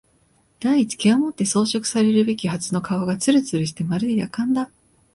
[0.59, 4.71] 第一毛をもって装飾されるべきはずの顔がつるつるしてまるで薬缶だ